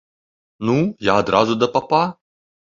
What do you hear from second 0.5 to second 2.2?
Ну, я адразу да папа.